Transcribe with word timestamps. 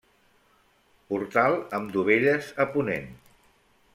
Portal 1.13 1.59
amb 1.79 1.93
dovelles 1.97 2.51
a 2.65 2.69
ponent. 2.77 3.09